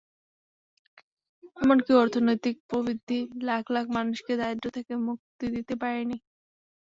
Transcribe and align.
এমনকি 1.57 1.91
অর্থনৈতিক 1.95 2.55
প্রবৃদ্ধি 2.69 3.17
লাখ 3.43 3.63
লাখ 3.75 3.85
মানুষকে 3.95 4.31
দারিদ্র্য 4.39 4.71
থেকে 4.77 4.93
মুক্তি 5.07 5.45
দিতে 5.55 5.73
পারেনি। 5.81 6.17